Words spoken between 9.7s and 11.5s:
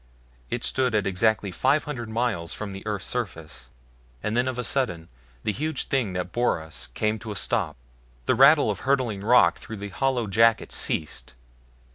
the hollow jacket ceased.